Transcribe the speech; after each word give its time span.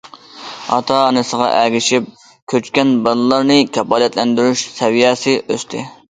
ئاتا- 0.75 0.95
ئانىسىغا 0.99 1.49
ئەگىشىپ 1.57 2.07
كۆچكەن 2.53 2.93
بالىلارنى 3.07 3.57
كاپالەتلەندۈرۈش 3.77 4.65
سەۋىيەسى 4.79 5.35
ئۆستى. 5.57 5.83